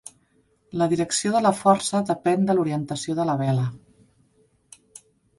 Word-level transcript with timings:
La 0.81 0.85
direcció 0.93 1.33
de 1.35 1.41
la 1.45 1.51
força 1.57 2.01
depèn 2.07 2.47
de 2.47 2.55
l'orientació 2.59 3.15
de 3.19 3.27
la 3.31 3.35
vela. 3.43 3.67